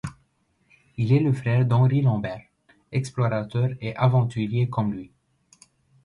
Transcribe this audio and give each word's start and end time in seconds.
Il 0.97 1.13
est 1.13 1.19
le 1.19 1.31
frère 1.31 1.63
d'Henri 1.63 2.01
Lambert, 2.01 2.41
explorateur 2.91 3.69
et 3.81 3.95
aventurier 3.95 4.67
comme 4.67 4.93
lui. 4.95 5.11